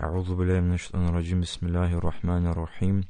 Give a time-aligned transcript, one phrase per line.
[0.00, 3.01] أعوذ بالله من الشيطان الرجيم بسم الله الرحمن الرحيم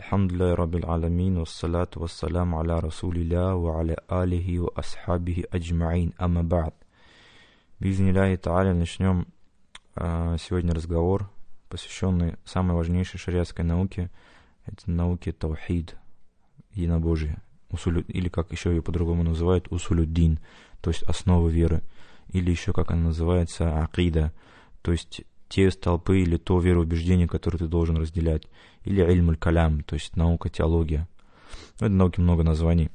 [0.00, 6.72] الحمد لله رب العالمين والصلاة والسلام على رسول الله وعلى آله وأصحابه أجمعين أما بعد
[7.80, 9.26] بإذن الله تعالى начнем
[10.38, 11.30] сегодня разговор,
[11.70, 14.10] посвященный самой важнейшей шариатской науке,
[14.66, 15.96] это науке таухид,
[16.72, 17.38] единобожие,
[18.08, 20.40] или как еще ее по-другому называют, усулюддин,
[20.82, 21.82] то есть основы веры,
[22.28, 24.32] или еще как она называется, акида,
[24.82, 28.44] то есть те столпы или то вероубеждение, которое ты должен разделять,
[28.84, 31.08] или ильмуль калям, то есть наука, теология.
[31.80, 32.90] Ну, это науки много названий.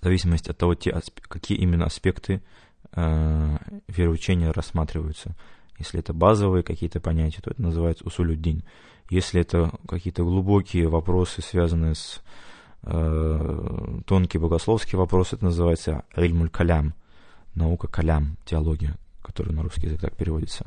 [0.00, 2.42] В зависимости от того, те, какие именно аспекты
[2.92, 5.36] э, вероучения рассматриваются.
[5.78, 8.64] Если это базовые какие-то понятия, то это называется усулюддин.
[9.10, 12.22] Если это какие-то глубокие вопросы, связанные с
[12.82, 16.94] э, тонкие богословские вопросы, это называется ильмуль калям,
[17.54, 20.66] наука калям, теология который на русский язык так переводится.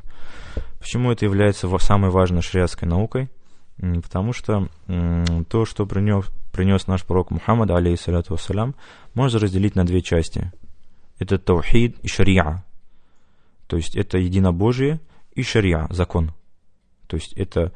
[0.78, 3.28] Почему это является самой важной шариатской наукой?
[3.76, 4.68] Потому что
[5.48, 8.74] то, что принес, принес наш пророк Мухаммад, алейхиссалату вассалям,
[9.14, 10.50] можно разделить на две части.
[11.18, 12.64] Это таухид и шариа.
[13.66, 15.00] То есть это единобожие
[15.32, 16.32] и шариа, закон.
[17.06, 17.72] То есть это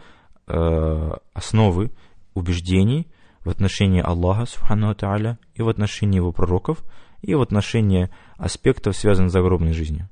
[0.46, 1.90] э, основы
[2.34, 3.06] убеждений
[3.44, 6.82] в отношении Аллаха, субхану тааля, и в отношении его пророков,
[7.22, 10.08] и в отношении аспектов, связанных с загробной жизнью.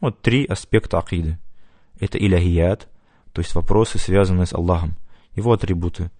[0.00, 1.38] Вот три аспекта акиды.
[1.98, 2.88] Это иляхият,
[3.32, 4.96] то есть вопросы, связанные с Аллахом,
[5.34, 6.10] его атрибуты.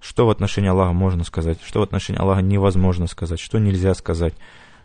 [0.00, 4.34] Что в отношении Аллаха можно сказать, что в отношении Аллаха невозможно сказать, что нельзя сказать,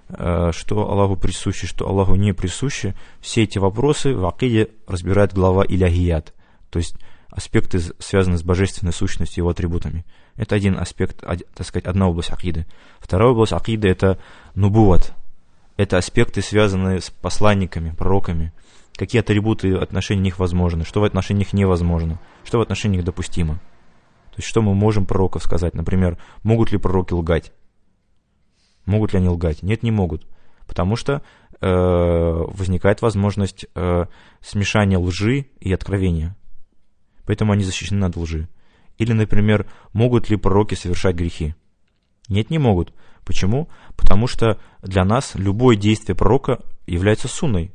[0.10, 2.94] э, что Аллаху присуще, что Аллаху не присуще.
[3.20, 6.36] Все эти вопросы в акиде разбирает глава иляхият,
[6.70, 6.96] то есть
[7.30, 10.06] аспекты, связанные с божественной сущностью, его атрибутами.
[10.36, 12.68] Это один аспект, так сказать, одна область акиды.
[13.00, 14.20] Вторая область акиды– это
[14.54, 15.14] нубуат,
[15.78, 18.52] это аспекты, связанные с посланниками, пророками.
[18.96, 23.56] Какие атрибуты отношений них возможны, что в отношении них невозможно, что в отношении них допустимо.
[24.32, 25.76] То есть, что мы можем пророков сказать?
[25.76, 27.54] Например, могут ли пророки лгать?
[28.86, 29.62] Могут ли они лгать?
[29.62, 30.26] Нет, не могут.
[30.66, 31.22] Потому что
[31.62, 34.06] э, возникает возможность э,
[34.42, 36.36] смешания лжи и откровения.
[37.26, 38.48] Поэтому они защищены от лжи.
[38.98, 41.56] Или, например, могут ли пророки совершать грехи?
[42.30, 42.94] Нет, не могут.
[43.28, 43.68] Почему?
[43.98, 47.74] Потому что для нас любое действие пророка является сунной.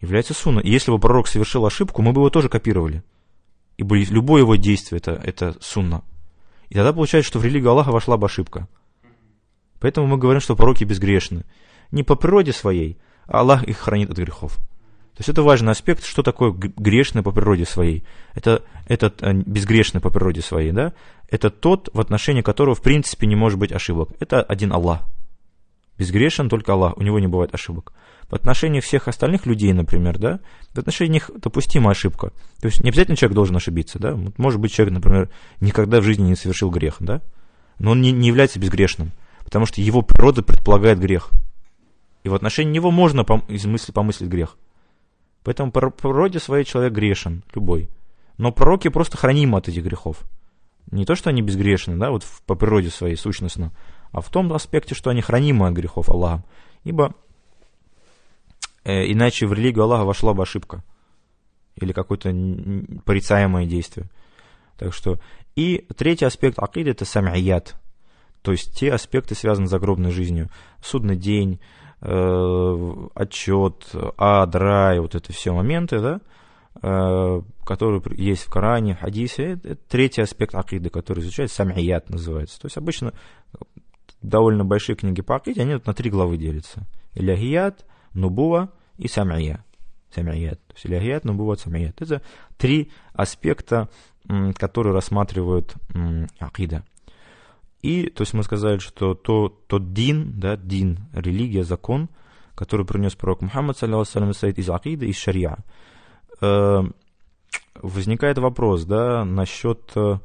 [0.00, 0.64] Является сунной.
[0.64, 3.04] И если бы пророк совершил ошибку, мы бы его тоже копировали.
[3.76, 6.02] Ибо любое его действие это, это сунна.
[6.68, 8.66] И тогда получается, что в религию Аллаха вошла бы ошибка.
[9.78, 11.44] Поэтому мы говорим, что пророки безгрешны.
[11.92, 14.58] Не по природе своей, а Аллах их хранит от грехов.
[15.14, 18.04] То есть это важный аспект, что такое грешный по природе своей.
[18.34, 20.92] Это, это э, безгрешный по природе своей, да?
[21.30, 24.10] Это тот, в отношении которого в принципе не может быть ошибок.
[24.18, 25.02] Это один Аллах.
[25.98, 27.92] Безгрешен только Аллах, у него не бывает ошибок.
[28.28, 30.40] В отношении всех остальных людей, например, да,
[30.72, 32.32] в отношении них допустима ошибка.
[32.60, 34.18] То есть не обязательно человек должен ошибиться, да.
[34.36, 37.22] Может быть, человек, например, никогда в жизни не совершил грех, да,
[37.78, 39.12] но он не, не является безгрешным,
[39.44, 41.30] потому что его природа предполагает грех.
[42.24, 44.56] И в отношении него можно из мысли помыслить грех.
[45.44, 47.90] Поэтому по природе своей человек грешен, любой.
[48.38, 50.24] Но пророки просто хранимы от этих грехов.
[50.90, 53.72] Не то, что они безгрешны, да, вот по природе своей сущностно,
[54.10, 56.44] а в том аспекте, что они хранимы от грехов Аллаха.
[56.82, 57.14] Ибо
[58.84, 60.82] э, иначе в религию Аллаха вошла бы ошибка
[61.76, 62.30] или какое-то
[63.04, 64.08] порицаемое действие.
[64.78, 65.20] Так что
[65.56, 67.76] и третий аспект акиды это самият,
[68.42, 70.50] то есть те аспекты, связанные с загробной жизнью.
[70.82, 71.60] Судный день,
[72.04, 76.20] отчет, ад, рай, вот это все моменты, да,
[76.82, 82.60] э, которые есть в Коране, в хадисе, это третий аспект акиды, который изучается, самият называется.
[82.60, 83.14] То есть обычно
[84.20, 86.86] довольно большие книги по акиде, они вот на три главы делятся.
[87.14, 89.64] Иляхият, Нубува и Самия.
[90.14, 90.64] Самият.
[90.66, 92.00] То есть Иляхият, Нубува, Самият.
[92.02, 92.22] Это
[92.56, 93.88] три аспекта,
[94.56, 95.74] которые рассматривают
[96.38, 96.84] акида.
[97.84, 102.08] И, то есть мы сказали, что то, тот дин, да, дин, религия, закон,
[102.54, 105.58] который принес пророк Мухаммад, саллиллаху состоит из акида, из шариа.
[106.40, 106.80] Э,
[107.74, 110.16] возникает вопрос, да, насчет, э,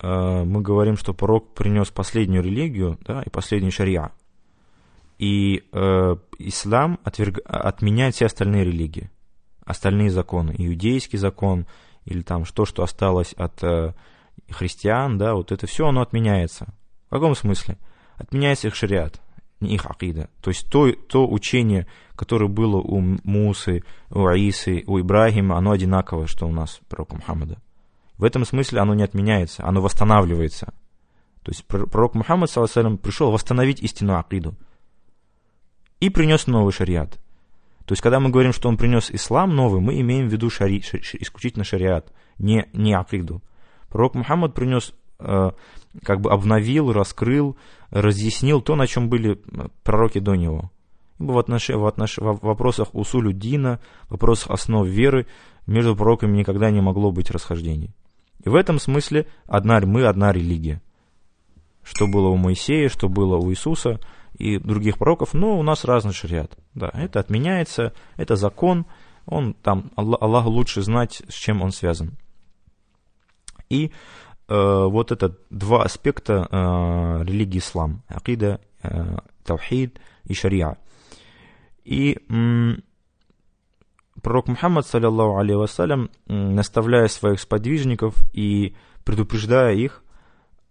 [0.00, 4.12] э, мы говорим, что пророк принес последнюю религию, да, и последнюю шариа.
[5.16, 7.38] И э, ислам отверг...
[7.46, 9.10] отменяет все остальные религии,
[9.64, 11.66] остальные законы, иудейский закон,
[12.04, 13.64] или там то, что осталось от
[14.50, 16.74] христиан, да, вот это все, оно отменяется.
[17.08, 17.78] В каком смысле?
[18.16, 19.20] Отменяется их шариат,
[19.60, 20.30] не их акида.
[20.40, 26.26] То есть то, то учение, которое было у Мусы, у Аисы, у Ибрахима, оно одинаковое,
[26.26, 27.58] что у нас, пророка Мухаммада.
[28.16, 30.72] В этом смысле оно не отменяется, оно восстанавливается.
[31.42, 34.56] То есть пророк Мухаммад, саллаху пришел восстановить истинную акиду.
[36.00, 37.18] И принес новый шариат.
[37.84, 40.82] То есть, когда мы говорим, что он принес ислам новый, мы имеем в виду шари,
[40.82, 43.42] шари, исключительно шариат, не, не акиду.
[43.96, 45.52] Пророк Мухаммад принес, э,
[46.02, 47.56] как бы обновил, раскрыл,
[47.88, 49.40] разъяснил то, на чем были
[49.84, 50.70] пророки до него.
[51.18, 51.70] В, отнош...
[51.70, 52.18] в, отнош...
[52.18, 55.26] в вопросах усулю дина, в вопросах основ веры
[55.66, 57.94] между пророками никогда не могло быть расхождений.
[58.44, 60.82] И в этом смысле одна, мы одна религия.
[61.82, 63.98] Что было у Моисея, что было у Иисуса
[64.36, 66.54] и других пророков, но у нас разный шариат.
[66.74, 68.84] Да, это отменяется, это закон,
[69.24, 72.18] он там, Аллах, лучше знать, с чем он связан.
[73.68, 73.90] И э,
[74.48, 78.02] вот это два аспекта э, религии ислам.
[78.08, 80.76] Акида, э, таухид и шариа.
[81.84, 82.18] И
[84.22, 88.74] пророк Мухаммад, саллиллаху алейhi вассалям, наставляя своих сподвижников и
[89.04, 90.02] предупреждая их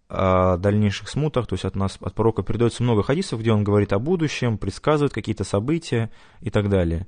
[0.09, 3.94] о дальнейших смутах, то есть от нас, от пророка передается много хадисов, где он говорит
[3.94, 6.12] о будущем, предсказывает какие-то события
[6.42, 7.07] и так далее.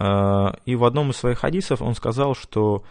[0.00, 2.84] И в одном из своих хадисов он сказал, что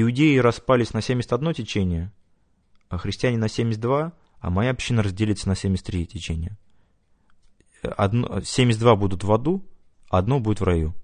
[0.00, 2.12] иудеи распались на 71 течение,
[2.88, 6.58] а христиане на 72, а моя община разделится на 73 течения.
[7.82, 9.64] Одно, 72 будут в аду,
[10.10, 10.94] одно будет в раю.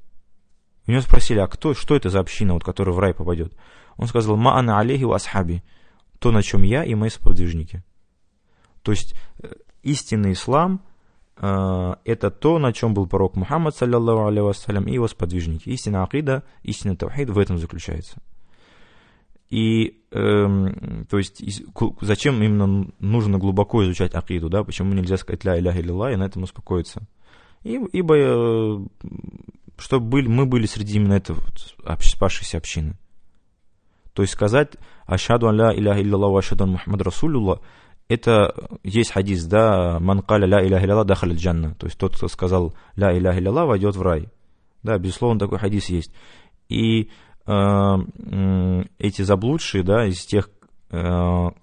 [0.86, 3.54] У него спросили, а кто, что это за община, вот, которая в рай попадет?
[3.96, 5.62] Он сказал, ма'ана алейхи ва асхаби,
[6.18, 7.84] то, на чем я и мои сподвижники.
[8.82, 9.52] То есть, э,
[9.82, 10.84] истинный ислам
[11.36, 15.68] э,– это то, на чем был пророк Мухаммад, саллиллаху алейhi вассалям, и его сподвижники.
[15.68, 18.20] Истинная акида, истинный тавхид в этом заключается.
[19.52, 21.42] И, эм, то есть,
[22.00, 26.24] зачем именно нужно глубоко изучать акиду, да, почему нельзя сказать ля иляха илля и на
[26.24, 27.02] этом успокоиться.
[27.62, 28.78] И, ибо э,
[29.76, 32.96] чтобы были, мы были среди именно этой вот спасшейся общины.
[34.14, 34.72] То есть сказать
[35.04, 37.60] «Ашаду ля иляха илляллах ашаду Мухаммад Расулуллах»
[38.08, 41.74] это есть хадис, да, «Ман каля ля иляха илляллах дахаль джанна».
[41.74, 44.30] То есть тот, кто сказал «Ля иляха илляллах» войдет в рай.
[44.82, 46.10] Да, безусловно, такой хадис есть.
[46.70, 47.10] И
[47.46, 50.50] эти заблудшие, да, из тех,
[50.90, 50.96] э,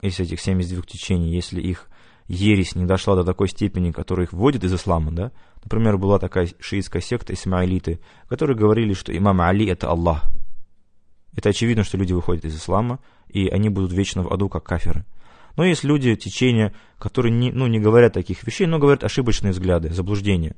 [0.02, 1.88] из этих 72 течений, если их
[2.28, 5.32] ересь не дошла до такой степени, которая их вводит из ислама, да,
[5.64, 10.24] Например, была такая шиитская секта, исмаилиты, которые говорили, что имам Али– это Аллах.
[11.36, 15.06] Это очевидно, что люди выходят из ислама, и они будут вечно в аду, как каферы.
[15.58, 19.90] Но есть люди, течения, которые не, ну, не говорят таких вещей, но говорят ошибочные взгляды,
[19.90, 20.56] заблуждения.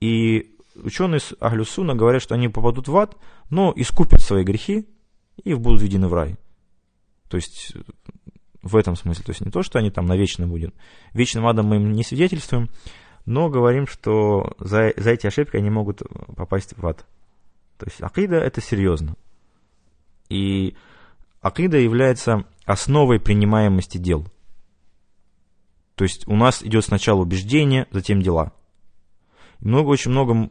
[0.00, 3.16] И ученые с Ахлюсуна говорят, что они попадут в ад,
[3.50, 4.88] но искупят свои грехи
[5.42, 6.36] и будут введены в рай.
[7.28, 7.74] То есть
[8.62, 9.24] в этом смысле.
[9.24, 10.74] То есть не то, что они там навечно будут.
[11.12, 12.68] Вечным адом мы им не свидетельствуем,
[13.26, 16.02] но говорим, что за, за эти ошибки они могут
[16.36, 17.06] попасть в ад.
[17.78, 19.16] То есть акида это серьезно.
[20.28, 20.76] И
[21.40, 24.26] акида является основой принимаемости дел.
[25.94, 28.52] То есть у нас идет сначала убеждение, затем дела.
[29.60, 30.50] Много, очень много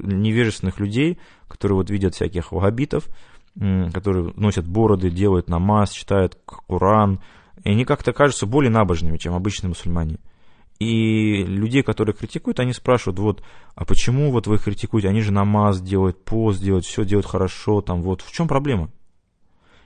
[0.00, 1.18] невежественных людей,
[1.48, 3.08] которые вот видят всяких вахабитов,
[3.54, 7.20] которые носят бороды, делают намаз, читают Коран,
[7.62, 10.18] и они как-то кажутся более набожными, чем обычные мусульмане.
[10.80, 13.44] И людей, которые критикуют, они спрашивают, вот,
[13.76, 15.08] а почему вот вы критикуете?
[15.08, 18.90] Они же намаз делают, пост делают, все делают хорошо, там вот, в чем проблема?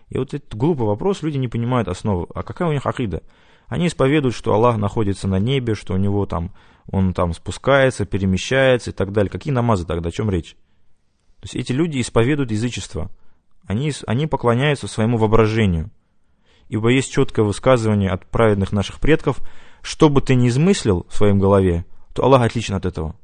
[0.09, 2.27] И вот этот глупый вопрос, люди не понимают основу.
[2.35, 3.23] А какая у них акида?
[3.69, 6.53] Они исповедуют, что Аллах находится на небе, что у него там,
[6.91, 9.31] он там спускается, перемещается и так далее.
[9.31, 10.57] Какие намазы тогда, о чем речь?
[11.41, 13.11] То есть эти люди исповедуют язычество.
[13.67, 15.91] Они, они поклоняются своему воображению.
[16.69, 19.39] Ибо есть четкое высказывание от праведных наших предков–
[19.83, 21.85] что бы ты ни измыслил в своем голове,
[22.15, 23.17] то Аллах отличен от этого.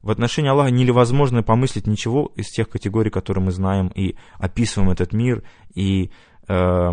[0.00, 5.12] В отношении Аллаха невозможно помыслить ничего из тех категорий, которые мы знаем и описываем этот
[5.12, 6.10] мир, и
[6.48, 6.90] э,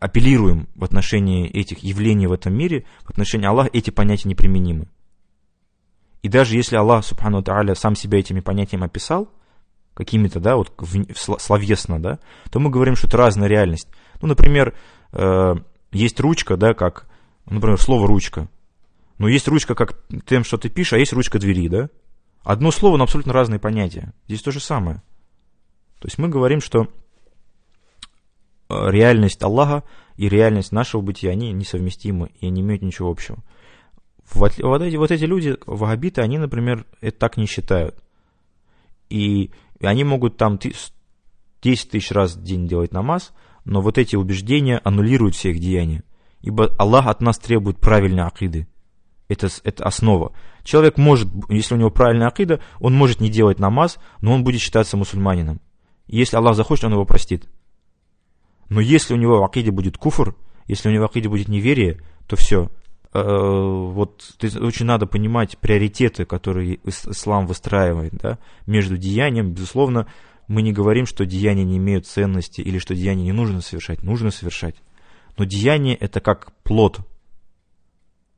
[0.00, 4.88] апеллируем в отношении этих явлений в этом мире, в отношении Аллаха эти понятия неприменимы.
[6.22, 9.28] И даже если Аллах, субхану тааля, сам себя этими понятиями описал,
[9.94, 10.72] какими-то, да, вот
[11.16, 12.18] словесно, да,
[12.50, 13.88] то мы говорим, что это разная реальность.
[14.20, 14.74] Ну, например,
[15.12, 15.54] э,
[15.92, 17.06] есть ручка, да, как
[17.46, 18.48] Например, слово «ручка».
[19.18, 21.88] Но есть ручка как тем, что ты пишешь, а есть ручка двери, да?
[22.42, 24.12] Одно слово, но абсолютно разные понятия.
[24.26, 24.96] Здесь то же самое.
[26.00, 26.88] То есть мы говорим, что
[28.68, 29.84] реальность Аллаха
[30.16, 33.38] и реальность нашего бытия, они несовместимы и не имеют ничего общего.
[34.32, 38.02] Вот, вот, эти, вот эти люди, вахабиты, они, например, это так не считают.
[39.10, 40.92] И они могут там 10
[41.60, 43.32] тысяч раз в день делать намаз,
[43.64, 46.04] но вот эти убеждения аннулируют все их деяния.
[46.40, 48.68] Ибо Аллах от нас требует правильной акиды.
[49.28, 50.32] Это, это основа.
[50.62, 54.60] Человек может, если у него правильная акида, он может не делать намаз, но он будет
[54.60, 55.60] считаться мусульманином.
[56.06, 57.46] И если Аллах захочет, он его простит.
[58.74, 60.34] Но если у него в акиде будет куфр,
[60.66, 62.72] если у него в акиде будет неверие, то все.
[63.12, 70.08] вот очень надо понимать приоритеты, которые ислам выстраивает, да, между деянием, безусловно,
[70.48, 74.32] мы не говорим, что деяния не имеют ценности или что деяния не нужно совершать, нужно
[74.32, 74.74] совершать.
[75.38, 76.98] Но деяние это как плод,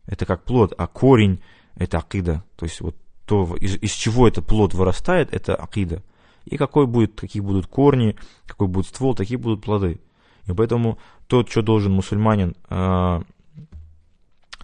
[0.04, 1.40] это как плод, а корень
[1.76, 6.02] это акида, то есть вот то, из, из чего этот плод вырастает, это акида.
[6.44, 9.98] И какой будет, какие будут корни, какой будет ствол, такие будут плоды.
[10.46, 13.22] И поэтому то, что должен мусульманин а,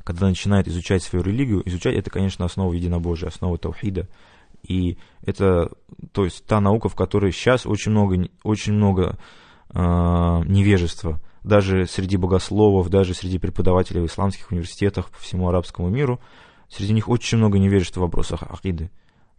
[0.05, 4.09] когда начинает изучать свою религию, изучать это, конечно, основа единобожия, основа таухида.
[4.63, 5.71] И это,
[6.13, 9.19] то есть, та наука, в которой сейчас очень много, очень много
[9.71, 16.21] э, невежества, даже среди богословов, даже среди преподавателей в исламских университетах по всему арабскому миру,
[16.69, 18.91] среди них очень много невежества в вопросах акиды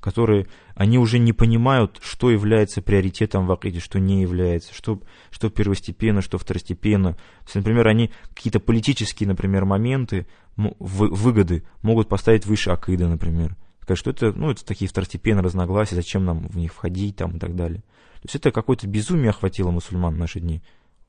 [0.03, 4.99] которые они уже не понимают, что является приоритетом в акиде, что не является, что,
[5.31, 7.13] что первостепенно, что второстепенно.
[7.13, 13.55] То есть, например, они какие-то политические, например, моменты, выгоды могут поставить выше акида, например.
[13.81, 17.39] Сказать, что это, ну, это такие второстепенные разногласия, зачем нам в них входить там и
[17.39, 17.79] так далее.
[18.15, 20.61] То есть это какое-то безумие охватило мусульман в наши дни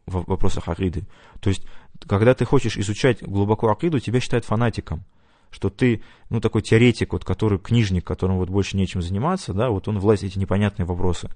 [0.06, 1.02] в вопросах акиды.
[1.40, 1.66] То есть,
[2.06, 5.04] когда ты хочешь изучать глубоко акиду, тебя считают фанатиком
[5.54, 9.86] что ты, ну, такой теоретик, вот, который книжник, которому вот больше нечем заниматься, да, вот
[9.86, 11.30] он влазит в эти непонятные вопросы.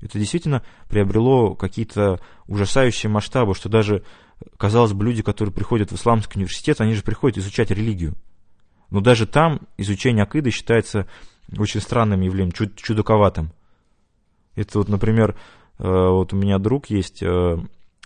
[0.00, 2.18] Это действительно приобрело какие-то
[2.48, 4.02] ужасающие масштабы, что даже,
[4.56, 8.16] казалось бы, люди, которые приходят в исламский университет, они же приходят изучать религию.
[8.90, 11.06] Но даже там изучение акиды считается
[11.56, 13.52] очень странным явлением, чуд чудаковатым.
[14.56, 15.36] Это вот, например,
[15.78, 17.58] э, вот у меня друг есть, э,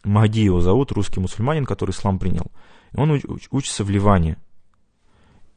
[0.03, 2.53] Махди его зовут, русский мусульманин, который ислам принял.
[2.95, 3.19] Он
[3.51, 4.37] учится в Ливане.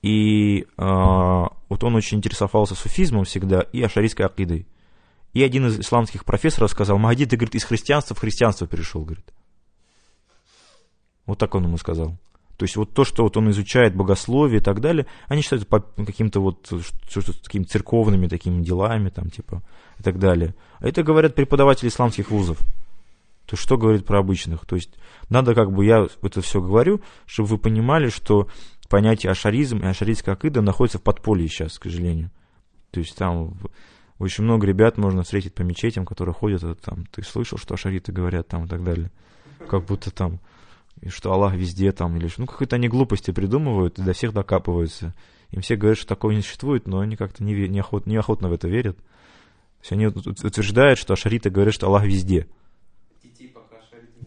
[0.01, 4.68] И э, вот он очень интересовался суфизмом всегда и ашарийской акидой.
[5.34, 9.34] И один из исламских профессоров сказал, Махди, ты, говорит, из христианства в христианство перешел, говорит.
[11.25, 12.18] Вот так он ему сказал.
[12.58, 15.80] То есть вот то, что вот он изучает богословие и так далее, они считают по
[15.80, 16.66] каким-то вот
[17.08, 19.62] что-то такими церковными такими делами, там, типа,
[20.00, 20.56] и так далее.
[20.80, 22.58] А это говорят преподаватели исламских вузов.
[23.46, 24.66] То есть что говорит про обычных?
[24.66, 24.89] То есть
[25.30, 28.48] надо как бы, я это все говорю, чтобы вы понимали, что
[28.89, 32.32] понятие ашаризм и ашарийская акида находится в подполье сейчас, к сожалению.
[32.91, 33.58] То есть там
[34.20, 38.12] очень много ребят можно встретить по мечетям, которые ходят, это, там, ты слышал, что ашариты
[38.12, 39.12] говорят там и так далее.
[39.70, 40.39] Как будто там,
[41.08, 45.13] что Аллах везде там, или ну какие-то они глупости придумывают и до всех докапываются.
[45.51, 48.67] Им все говорят, что такого не существует, но они как-то не, неохот, неохотно в это
[48.67, 48.98] верят.
[48.98, 52.48] То есть они утверждают, что ашариты говорят, что Аллах везде.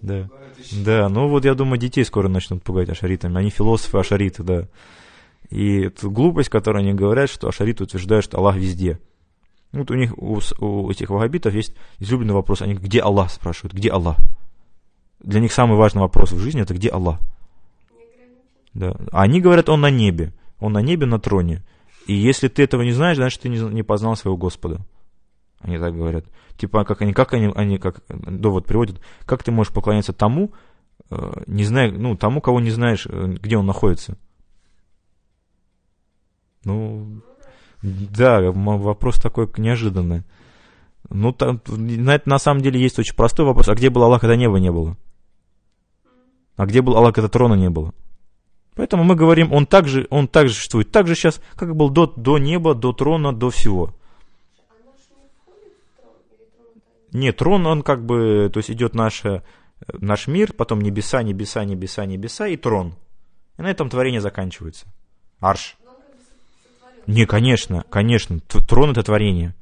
[0.01, 0.29] Да.
[0.73, 3.39] Да, ну вот я думаю, детей скоро начнут пугать ашаритами.
[3.39, 4.69] Они философы ашариты, да.
[5.51, 8.99] И это глупость, которую они говорят, что ашариты утверждают, что Аллах везде.
[9.73, 12.63] Вот у них, у, у этих вахабитов есть излюбленный вопрос.
[12.63, 14.17] Они где Аллах спрашивают, где Аллах?
[15.21, 17.19] Для них самый важный вопрос в жизни это где Аллах?
[18.75, 18.97] Да.
[19.13, 20.33] А они говорят, он на небе.
[20.61, 21.63] Он на небе, на троне.
[22.07, 24.81] И если ты этого не знаешь, значит, ты не, не познал своего Господа.
[25.61, 26.25] Они так говорят.
[26.57, 30.53] Типа, как они, как они, они как довод приводят, как ты можешь поклоняться тому,
[31.11, 34.17] э, не зная, ну, тому, кого не знаешь, э, где он находится.
[36.65, 37.23] Ну,
[37.83, 40.25] да, вопрос такой неожиданный.
[41.09, 43.69] Ну, там, на это на самом деле есть очень простой вопрос.
[43.69, 44.97] А где был Аллах, когда неба не было?
[46.57, 47.95] А где был Аллах, когда трона не было?
[48.77, 52.39] Поэтому мы говорим, он также, он также существует, так же сейчас, как был до, до
[52.39, 53.95] неба, до трона, до всего.
[57.13, 59.23] Нет, трон, он как бы, то есть идет наш,
[59.93, 62.95] наш мир, потом небеса, небеса, небеса, небеса и трон.
[63.59, 64.87] И на этом творение заканчивается.
[65.41, 65.77] Арш.
[67.07, 69.55] Не, конечно, конечно, трон это творение.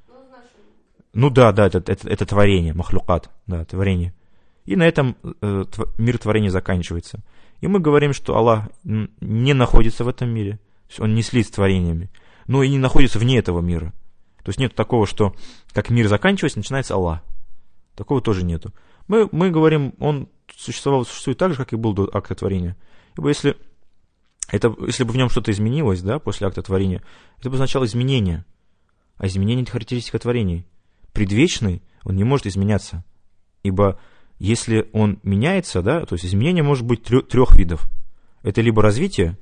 [1.14, 4.12] Ну да, да, это, это, это творение, махлюкат, да, творение.
[4.66, 5.64] И на этом э,
[5.96, 7.20] мир творения заканчивается.
[7.60, 11.46] И мы говорим, что Аллах не находится в этом мире, то есть он не слит
[11.46, 12.10] с творениями,
[12.46, 13.92] но и не находится вне этого мира.
[14.44, 15.34] То есть нет такого, что
[15.72, 17.22] как мир заканчивается, начинается Аллах.
[17.98, 18.72] Такого тоже нету.
[19.08, 22.76] Мы, мы говорим, он существовал, существует так же, как и был до акта творения.
[23.16, 23.56] Ибо если,
[24.52, 27.02] это, если бы в нем что-то изменилось, да, после акта творения,
[27.40, 28.44] это бы означало изменение.
[29.16, 30.64] А изменение– это характеристика творений.
[31.12, 33.04] Предвечный, он не может изменяться.
[33.64, 33.98] Ибо
[34.38, 37.90] если он меняется, да, то есть изменение может быть трех, трех видов.
[38.44, 39.36] Это либо развитие,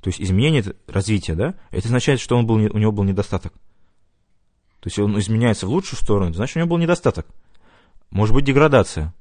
[0.00, 3.52] то есть изменение– это развитие, да, это означает, что он был, у него был недостаток.
[4.80, 7.26] То есть он изменяется в лучшую сторону, значит, у него был недостаток.
[8.10, 9.14] Может быть, деградация.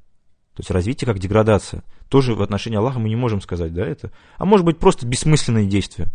[0.54, 1.84] То есть развитие как деградация.
[2.10, 4.12] Тоже в отношении Аллаха мы не можем сказать, да, это.
[4.38, 6.08] А может быть, просто бессмысленные действия.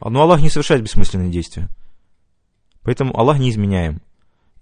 [0.00, 1.68] Но Аллах не совершает бессмысленные действия.
[2.82, 4.00] Поэтому Аллах не изменяем.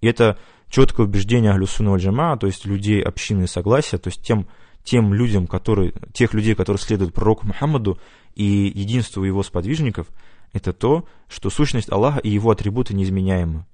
[0.00, 0.38] И это
[0.68, 4.46] четкое убеждение Ахлюсуна Джама, то есть людей общины согласия, то есть тем,
[4.84, 7.98] тем людям, которые, тех людей, которые следуют пророку Мухаммаду,
[8.34, 10.08] и единство его сподвижников–
[10.52, 13.64] это то, что сущность Аллаха и его атрибуты неизменяемы.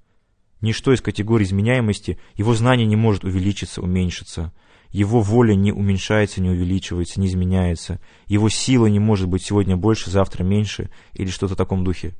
[0.61, 4.53] Ничто из категории изменяемости, его знание не может увеличиться, уменьшиться.
[4.89, 7.99] Его воля не уменьшается, не увеличивается, не изменяется.
[8.25, 12.15] Его сила не может быть сегодня больше, завтра меньше или что-то в таком духе.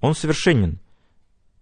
[0.00, 0.78] Он совершенен,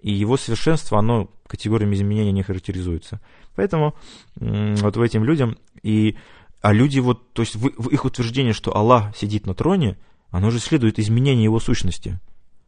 [0.00, 3.20] и его совершенство, оно категориями изменения не характеризуется.
[3.56, 3.94] Поэтому
[4.36, 6.16] вот в этим людям и
[6.60, 9.96] а люди вот, то есть в, в их утверждение, что Аллах сидит на троне,
[10.30, 12.18] оно же следует изменению его сущности.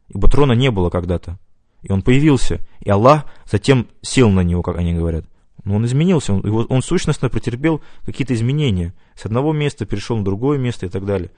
[0.07, 1.39] Ибо трона не было когда-то.
[1.81, 2.59] И он появился.
[2.79, 5.25] И Аллах затем сел на него, как они говорят.
[5.63, 8.93] Но он изменился, он, его, он сущностно претерпел какие-то изменения.
[9.15, 11.31] С одного места перешел на другое место и так далее.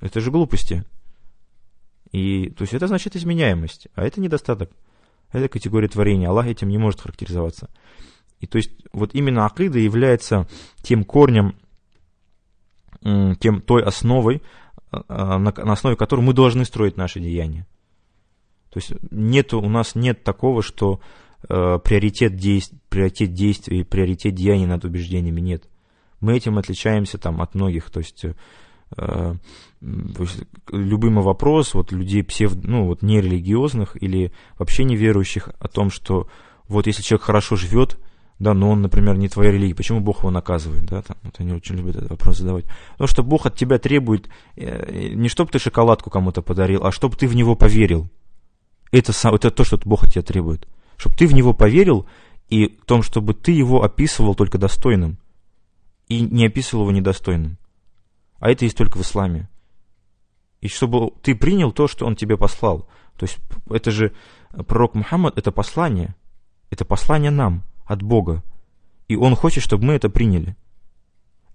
[0.00, 0.84] Это же глупости.
[2.12, 4.70] И, то есть это значит изменяемость, а это недостаток.
[5.32, 6.28] Это категория творения.
[6.28, 7.70] Аллах этим не может характеризоваться.
[8.38, 10.46] И то есть вот именно акида является
[10.82, 11.56] тем корнем,
[13.02, 14.42] тем той основой,
[14.90, 17.66] а, на, на основе которой мы должны строить наши деяния.
[18.72, 21.00] То есть нету, у нас нет такого, что
[21.46, 25.64] э, приоритет, действ, приоритет действий, приоритет деяний над убеждениями нет.
[26.20, 27.90] Мы этим отличаемся там, от многих.
[27.90, 28.32] То есть, э,
[28.96, 29.36] то
[29.80, 36.28] есть любой вопрос вот, людей псев, ну, вот, нерелигиозных или вообще неверующих о том, что
[36.66, 37.98] вот если человек хорошо живет,
[38.38, 41.52] да, но он, например, не твоя религия, почему Бог его наказывает, да, там, вот они
[41.52, 42.64] очень любят этот вопрос задавать.
[42.92, 47.16] Потому что Бог от тебя требует э, не чтобы ты шоколадку кому-то подарил, а чтобы
[47.16, 48.08] ты в него поверил.
[48.92, 50.68] Это, это то, что Бог от тебя требует.
[50.96, 52.06] Чтобы ты в него поверил,
[52.48, 55.18] и в том, чтобы ты его описывал только достойным,
[56.08, 57.58] и не описывал его недостойным.
[58.38, 59.48] А это есть только в исламе.
[60.60, 62.86] И чтобы ты принял то, что он тебе послал.
[63.16, 63.38] То есть
[63.70, 64.12] это же
[64.66, 66.14] пророк Мухаммад, это послание.
[66.70, 68.42] Это послание нам, от Бога.
[69.08, 70.56] И он хочет, чтобы мы это приняли.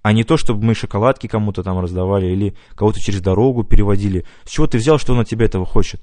[0.01, 4.25] А не то, чтобы мы шоколадки кому-то там раздавали или кого-то через дорогу переводили.
[4.45, 6.01] С чего ты взял, что он от тебя этого хочет?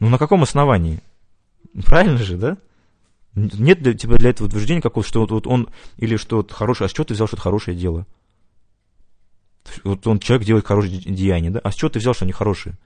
[0.00, 1.00] Ну на каком основании?
[1.84, 2.58] Правильно же, да?
[3.34, 6.86] Нет для тебя для этого утверждения какого-то, что вот, вот он, или что вот хорошее,
[6.86, 8.06] а с чего ты взял, что это хорошее дело?
[9.84, 11.60] Вот он, человек делает хорошие деяния, да?
[11.60, 12.76] А с чего ты взял, что они хорошие?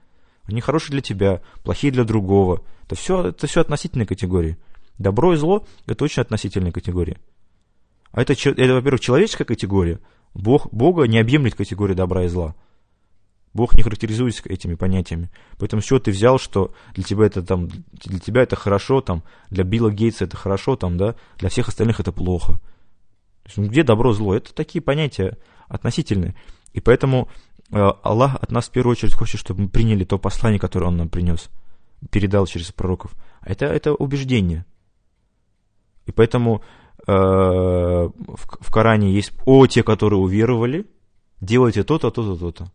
[0.43, 2.61] Они хорошие для тебя, плохие для другого.
[2.85, 4.57] Это все, это все относительные категории.
[4.97, 7.17] Добро и зло– это очень относительные категории.
[8.11, 9.99] А это, это во-первых, человеческая категория.
[10.33, 12.55] Бог, Бога не объемлет категория добра и зла.
[13.53, 15.29] Бог не характеризуется этими понятиями.
[15.59, 19.63] Поэтому чего ты взял, что для тебя это там, для тебя это хорошо, там, для
[19.63, 22.53] Билла Гейтса это хорошо, там, да, для всех остальных это плохо.
[23.43, 24.35] То есть, ну, где добро, зло?
[24.35, 25.37] Это такие понятия
[25.67, 26.35] относительные.
[26.71, 27.29] И поэтому
[27.71, 30.97] э, Аллах от нас в первую очередь хочет, чтобы мы приняли то послание, которое Он
[30.97, 31.51] нам принес,
[32.09, 33.13] передал через пророков.
[33.41, 34.65] А это, это убеждение.
[36.07, 36.63] И поэтому
[37.05, 38.11] э, в,
[38.59, 40.87] в Коране есть «О, те, которые уверовали,
[41.39, 42.71] делайте то-то, то-то, то-то»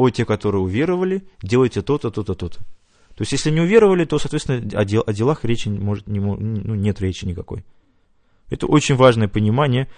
[0.00, 2.58] о те, которые уверовали, делайте то-то, то-то, то-то.
[2.58, 6.74] То есть, если не уверовали, то, соответственно, о, дел, о делах речи может, не, ну,
[6.74, 7.64] нет речи никакой.
[8.48, 9.88] Это очень важное понимание,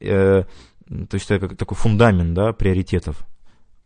[0.00, 0.44] э,
[0.88, 3.26] то есть это как такой фундамент да, приоритетов,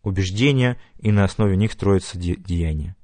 [0.02, 2.96] убеждения, и на основе них строятся де, деяния.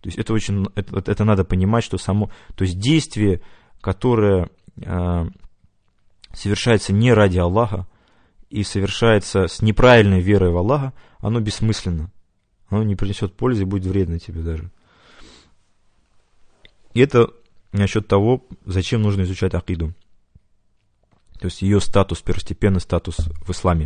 [0.00, 3.42] То есть это очень, это, это надо понимать, что само, то есть действие,
[3.80, 5.26] которое э,
[6.32, 7.86] совершается не ради Аллаха
[8.50, 12.10] и совершается с неправильной верой в Аллаха, оно бессмысленно.
[12.68, 14.70] Оно не принесет пользы и будет вредно тебе даже.
[16.94, 17.30] И это
[17.72, 19.94] насчет того, зачем нужно изучать акиду.
[21.38, 23.84] То есть ее статус, первостепенный статус в исламе.